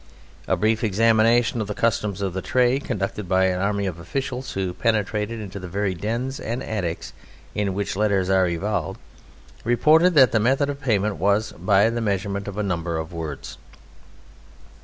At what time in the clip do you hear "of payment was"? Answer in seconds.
10.71-11.51